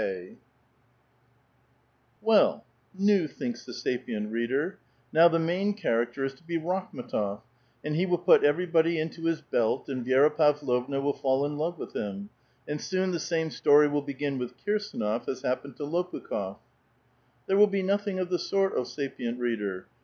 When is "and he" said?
7.83-8.07